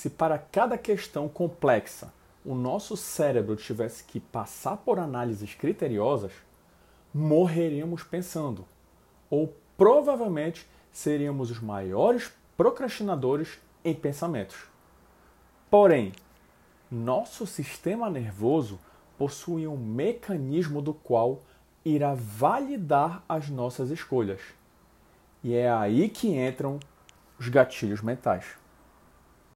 [0.00, 2.10] se para cada questão complexa
[2.42, 6.32] o nosso cérebro tivesse que passar por análises criteriosas,
[7.12, 8.64] morreríamos pensando,
[9.28, 14.56] ou provavelmente seríamos os maiores procrastinadores em pensamentos.
[15.70, 16.12] Porém,
[16.90, 18.80] nosso sistema nervoso
[19.18, 21.42] possui um mecanismo do qual
[21.84, 24.40] irá validar as nossas escolhas.
[25.44, 26.80] E é aí que entram
[27.38, 28.58] os gatilhos mentais.